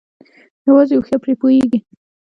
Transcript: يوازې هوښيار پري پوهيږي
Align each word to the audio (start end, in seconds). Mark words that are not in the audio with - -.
يوازې 0.67 0.93
هوښيار 0.97 1.19
پري 1.23 1.33
پوهيږي 1.39 1.79